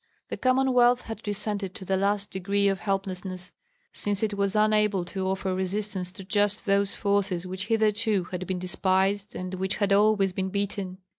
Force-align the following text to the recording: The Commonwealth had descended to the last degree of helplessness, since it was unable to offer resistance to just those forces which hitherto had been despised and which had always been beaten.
The 0.29 0.37
Commonwealth 0.37 1.01
had 1.03 1.21
descended 1.21 1.75
to 1.75 1.85
the 1.85 1.95
last 1.95 2.31
degree 2.31 2.67
of 2.67 2.79
helplessness, 2.79 3.51
since 3.93 4.23
it 4.23 4.33
was 4.33 4.55
unable 4.55 5.05
to 5.05 5.27
offer 5.27 5.53
resistance 5.53 6.11
to 6.13 6.23
just 6.23 6.65
those 6.65 6.95
forces 6.95 7.45
which 7.45 7.67
hitherto 7.67 8.23
had 8.31 8.47
been 8.47 8.57
despised 8.57 9.35
and 9.35 9.53
which 9.53 9.75
had 9.75 9.93
always 9.93 10.33
been 10.33 10.49
beaten. 10.49 10.97